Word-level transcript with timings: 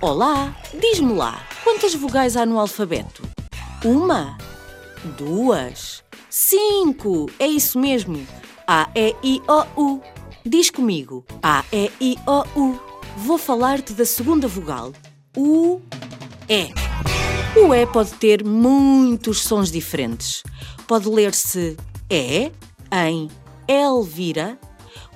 Olá, 0.00 0.54
diz-me 0.78 1.14
lá, 1.14 1.42
quantas 1.64 1.94
vogais 1.94 2.36
há 2.36 2.44
no 2.44 2.60
alfabeto? 2.60 3.22
Uma? 3.82 4.36
Duas? 5.16 6.04
Cinco! 6.28 7.30
É 7.38 7.46
isso 7.46 7.78
mesmo. 7.78 8.26
A, 8.66 8.90
E, 8.94 9.16
I, 9.22 9.42
O, 9.48 9.80
U. 9.80 10.02
Diz 10.44 10.68
comigo. 10.68 11.24
A, 11.42 11.64
E, 11.72 11.90
I, 11.98 12.16
O, 12.26 12.60
U. 12.60 12.78
Vou 13.16 13.38
falar-te 13.38 13.94
da 13.94 14.04
segunda 14.04 14.46
vogal. 14.46 14.92
U, 15.34 15.80
E. 16.46 16.74
O 17.58 17.74
E 17.74 17.86
pode 17.86 18.12
ter 18.14 18.44
muitos 18.44 19.40
sons 19.42 19.70
diferentes. 19.70 20.42
Pode 20.86 21.08
ler-se 21.08 21.74
E 22.10 22.52
em 22.92 23.30
Elvira, 23.66 24.58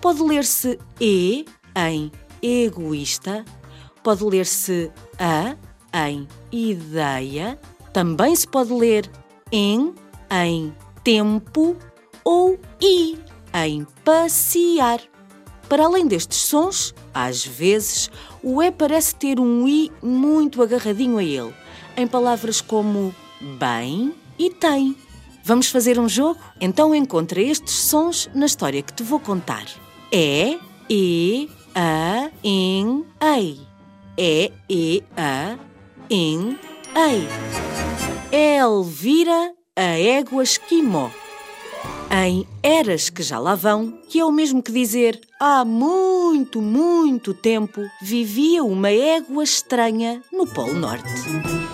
pode 0.00 0.22
ler-se 0.22 0.78
E 0.98 1.44
em 1.76 2.10
egoísta, 2.42 3.44
pode 4.02 4.24
ler-se 4.24 4.90
A 5.18 5.56
em 6.08 6.26
ideia, 6.52 7.58
também 7.92 8.34
se 8.34 8.46
pode 8.46 8.72
ler 8.72 9.10
em 9.50 9.94
em 10.30 10.72
tempo 11.02 11.76
ou 12.24 12.58
I 12.80 13.18
em 13.52 13.86
passear. 14.04 15.00
Para 15.68 15.84
além 15.84 16.06
destes 16.06 16.38
sons, 16.38 16.94
às 17.14 17.44
vezes 17.44 18.10
o 18.42 18.62
E 18.62 18.70
parece 18.70 19.14
ter 19.14 19.38
um 19.38 19.68
I 19.68 19.90
muito 20.02 20.62
agarradinho 20.62 21.18
a 21.18 21.24
ele, 21.24 21.54
em 21.96 22.06
palavras 22.06 22.60
como 22.60 23.14
bem 23.58 24.14
e 24.38 24.50
tem. 24.50 24.96
Vamos 25.44 25.68
fazer 25.68 25.98
um 25.98 26.08
jogo? 26.08 26.40
Então 26.60 26.94
encontra 26.94 27.40
estes 27.40 27.74
sons 27.74 28.28
na 28.34 28.46
história 28.46 28.82
que 28.82 28.92
te 28.92 29.02
vou 29.02 29.20
contar. 29.20 29.64
É, 30.12 30.58
E, 30.88 31.48
A, 31.74 32.30
em, 32.42 33.04
ei. 33.20 33.69
É, 34.22 34.52
E, 34.68 35.02
A, 35.16 35.56
em, 36.10 36.58
ei. 36.94 37.26
Elvira, 38.30 39.54
a 39.74 39.98
égua 39.98 40.42
esquimó. 40.42 41.08
Em 42.10 42.46
eras 42.62 43.08
que 43.08 43.22
já 43.22 43.38
lá 43.38 43.54
vão, 43.54 43.98
que 44.10 44.20
é 44.20 44.24
o 44.26 44.30
mesmo 44.30 44.62
que 44.62 44.70
dizer 44.72 45.18
há 45.40 45.64
muito, 45.64 46.60
muito 46.60 47.32
tempo, 47.32 47.80
vivia 48.02 48.62
uma 48.62 48.90
égua 48.90 49.42
estranha 49.42 50.20
no 50.30 50.46
Polo 50.46 50.74
Norte. 50.74 51.08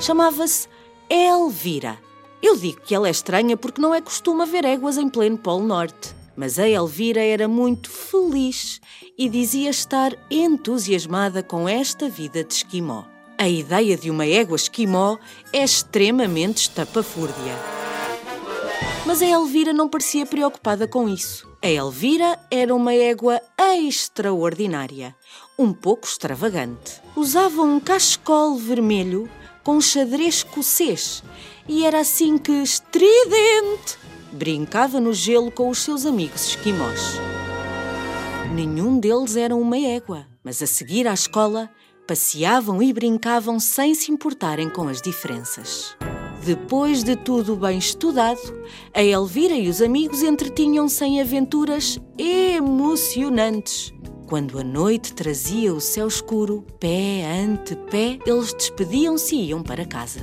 Chamava-se 0.00 0.66
Elvira. 1.10 1.98
Eu 2.42 2.56
digo 2.56 2.80
que 2.80 2.94
ela 2.94 3.08
é 3.08 3.10
estranha 3.10 3.54
porque 3.54 3.82
não 3.82 3.94
é 3.94 4.00
costume 4.00 4.46
ver 4.46 4.64
éguas 4.64 4.96
em 4.96 5.10
pleno 5.10 5.36
Polo 5.36 5.66
Norte. 5.66 6.16
Mas 6.40 6.58
a 6.58 6.66
Elvira 6.66 7.20
era 7.20 7.46
muito 7.46 7.90
feliz 7.90 8.80
e 9.18 9.28
dizia 9.28 9.68
estar 9.68 10.16
entusiasmada 10.30 11.42
com 11.42 11.68
esta 11.68 12.08
vida 12.08 12.42
de 12.42 12.54
esquimó. 12.54 13.04
A 13.36 13.46
ideia 13.46 13.94
de 13.94 14.10
uma 14.10 14.24
égua 14.24 14.56
esquimó 14.56 15.18
é 15.52 15.62
extremamente 15.62 16.62
estapafúrdia. 16.62 17.54
Mas 19.04 19.20
a 19.20 19.26
Elvira 19.26 19.74
não 19.74 19.86
parecia 19.86 20.24
preocupada 20.24 20.88
com 20.88 21.10
isso. 21.10 21.46
A 21.62 21.68
Elvira 21.68 22.38
era 22.50 22.74
uma 22.74 22.94
égua 22.94 23.38
extraordinária, 23.76 25.14
um 25.58 25.74
pouco 25.74 26.06
extravagante. 26.06 27.02
Usava 27.14 27.60
um 27.60 27.78
cachecol 27.78 28.56
vermelho 28.56 29.28
com 29.62 29.78
xadrez 29.78 30.36
escocês 30.36 31.22
e 31.68 31.84
era 31.84 32.00
assim 32.00 32.38
que, 32.38 32.62
estridente, 32.62 33.98
brincava 34.32 35.00
no 35.00 35.12
gelo 35.12 35.50
com 35.50 35.68
os 35.68 35.78
seus 35.78 36.06
amigos 36.06 36.46
esquimós. 36.46 37.18
Nenhum 38.54 38.98
deles 38.98 39.36
era 39.36 39.54
uma 39.54 39.78
égua, 39.78 40.26
mas 40.42 40.62
a 40.62 40.66
seguir 40.66 41.06
à 41.06 41.14
escola 41.14 41.70
passeavam 42.06 42.82
e 42.82 42.92
brincavam 42.92 43.60
sem 43.60 43.94
se 43.94 44.10
importarem 44.10 44.68
com 44.68 44.88
as 44.88 45.00
diferenças. 45.00 45.96
Depois 46.44 47.04
de 47.04 47.14
tudo 47.14 47.54
bem 47.54 47.78
estudado, 47.78 48.40
a 48.94 49.02
Elvira 49.02 49.54
e 49.54 49.68
os 49.68 49.82
amigos 49.82 50.22
entretinham-se 50.22 51.04
em 51.04 51.20
aventuras 51.20 52.00
emocionantes. 52.18 53.92
Quando 54.26 54.58
a 54.58 54.64
noite 54.64 55.12
trazia 55.12 55.74
o 55.74 55.80
céu 55.80 56.08
escuro, 56.08 56.64
pé 56.78 57.24
ante 57.44 57.76
pé, 57.76 58.18
eles 58.24 58.54
despediam-se 58.54 59.36
e 59.36 59.48
iam 59.48 59.62
para 59.62 59.84
casa. 59.84 60.20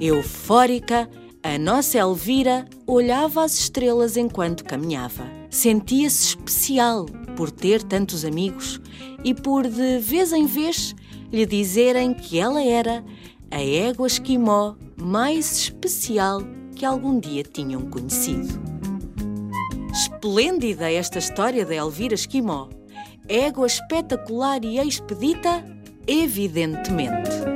Eufórica, 0.00 1.08
a 1.42 1.58
nossa 1.58 1.98
Elvira 1.98 2.66
olhava 2.86 3.44
as 3.44 3.58
estrelas 3.58 4.16
enquanto 4.16 4.64
caminhava. 4.64 5.24
Sentia-se 5.50 6.28
especial 6.28 7.06
por 7.36 7.50
ter 7.50 7.82
tantos 7.82 8.24
amigos 8.24 8.80
e 9.24 9.34
por, 9.34 9.66
de 9.66 9.98
vez 9.98 10.32
em 10.32 10.46
vez, 10.46 10.94
lhe 11.32 11.44
dizerem 11.44 12.14
que 12.14 12.38
ela 12.38 12.62
era 12.62 13.04
a 13.50 13.60
égua 13.60 14.06
esquimó 14.06 14.76
mais 14.96 15.52
especial 15.58 16.42
que 16.76 16.84
algum 16.84 17.18
dia 17.18 17.42
tinham 17.42 17.82
conhecido. 17.82 18.60
Esplêndida 19.92 20.90
esta 20.90 21.18
história 21.18 21.66
da 21.66 21.74
Elvira 21.74 22.14
Esquimó. 22.14 22.68
Égua 23.28 23.66
espetacular 23.66 24.64
e 24.64 24.78
expedita? 24.78 25.64
Evidentemente. 26.06 27.51